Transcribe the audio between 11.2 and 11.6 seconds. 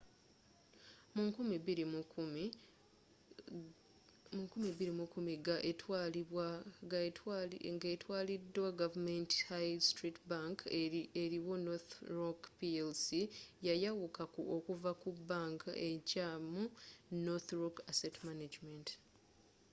eriwo